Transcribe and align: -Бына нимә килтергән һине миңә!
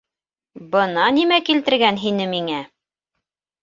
-Бына 0.75 1.03
нимә 1.19 1.39
килтергән 1.51 2.03
һине 2.07 2.29
миңә! 2.35 2.61